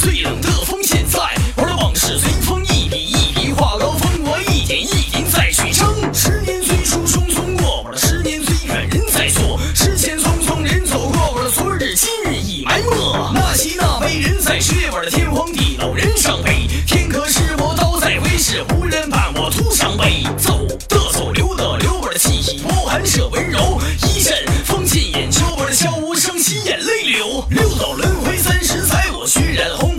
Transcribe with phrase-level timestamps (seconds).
[0.00, 0.82] 最冷的风。
[0.82, 1.20] 现在
[1.56, 5.94] 我的往事随风一笔一笔画高峰，我一点一点再去争。
[6.14, 9.60] 十年岁数匆匆过，我的十年虽远人在做。
[9.74, 12.96] 时间匆匆人走过，我的昨日今日已埋没。
[13.34, 16.66] 那些那悲人在睡，我的天荒地老人伤悲。
[16.86, 20.24] 天可使我刀在挥，是无人伴我徒伤悲。
[20.38, 23.78] 走的走，留的留，我的气息波寒舍温柔。
[24.08, 27.44] 一阵风进眼秋，我的悄无声息眼泪流。
[27.50, 29.89] 六道轮回三十载，我血染红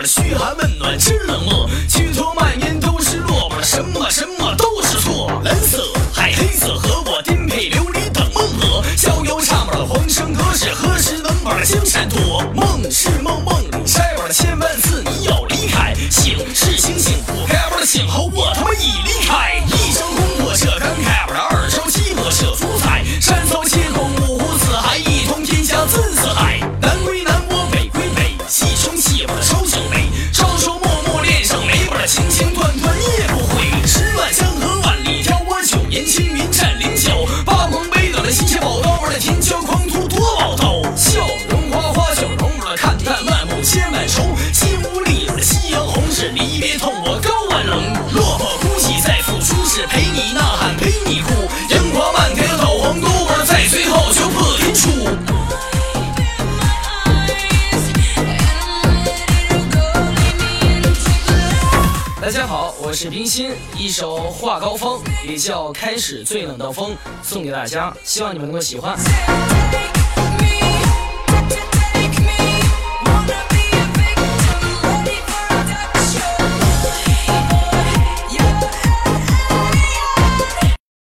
[0.00, 1.68] 的嘘寒问暖知冷漠。
[1.88, 5.30] 举头蔓延都失落，我的什么什么都是错。
[5.44, 8.82] 蓝色海，黑色和，我颠沛流离等梦河。
[8.96, 12.42] 逍遥唱我的黄生歌，是何时能把江山夺？
[12.54, 14.69] 梦是梦，梦里摘我的千万
[48.12, 51.30] 落魄孤寂再付出，是陪你呐喊陪你哭。
[51.70, 54.90] 烟花漫天的到皇都，我的在最后就破天出。
[62.22, 66.90] 大家好，我是冰心，一首《画高峰》，也叫《开始最冷的风》，
[67.22, 68.96] 送给大家，希望你们能够喜欢。